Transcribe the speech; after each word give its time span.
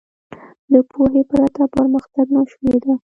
•د 0.71 0.73
پوهې 0.91 1.21
پرته 1.31 1.63
پرمختګ 1.75 2.27
ناشونی 2.35 2.77
دی. 2.83 2.93